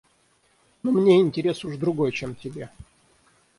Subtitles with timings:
[0.81, 2.71] Но мне интерес уж другой, чем тебе.